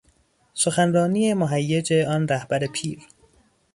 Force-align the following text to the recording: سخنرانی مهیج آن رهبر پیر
سخنرانی 0.53 1.33
مهیج 1.33 1.93
آن 1.93 2.27
رهبر 2.27 2.67
پیر 2.67 2.99